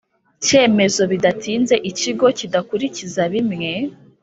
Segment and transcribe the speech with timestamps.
[0.45, 3.71] cyemezo bidatinze Ikigo kidakurikiza bimwe